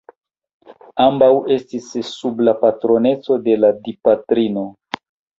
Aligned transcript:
Ambaŭ 1.03 1.27
estis 1.55 1.89
sub 2.13 2.41
la 2.47 2.53
patroneco 2.61 3.37
de 3.49 3.57
la 3.65 3.71
Dipatrino. 3.89 4.65